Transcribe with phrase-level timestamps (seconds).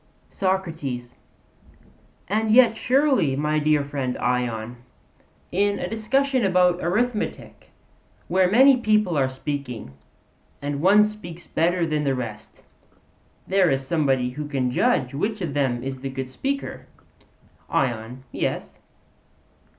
[0.31, 1.15] SOCRATES:
[2.27, 4.77] And yet surely, my dear friend Ion,
[5.51, 7.69] in a discussion about arithmetic,
[8.27, 9.91] where many people are speaking,
[10.59, 12.63] and one speaks better than the rest,
[13.45, 16.87] there is somebody who can judge which of them is the good speaker?
[17.69, 18.79] ION: Yes.